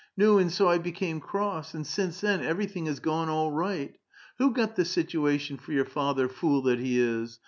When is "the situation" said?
4.75-5.57